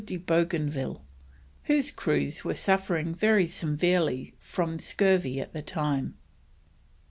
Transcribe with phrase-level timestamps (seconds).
[0.05, 1.05] de Bougainville,
[1.65, 6.15] whose crews were suffering very severely from scurvy at the time.